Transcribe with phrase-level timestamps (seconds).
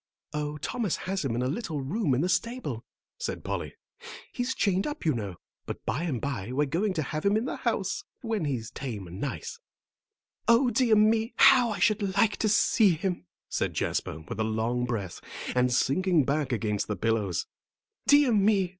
[0.33, 2.83] "Oh, Thomas has him in a little room in the stable,"
[3.19, 3.75] said Polly.
[4.33, 5.35] "He's chained up, you know.
[5.67, 9.05] But by and by we're going to have him in the house, when he's tame
[9.05, 9.59] and nice."
[10.47, 11.33] "O dear me!
[11.35, 15.21] How I should like to see him," said Jasper, with a long breath,
[15.55, 17.45] and sinking back against the pillows.
[18.07, 18.69] "Dear me!